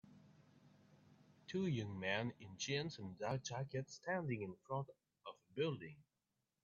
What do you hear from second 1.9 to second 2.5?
men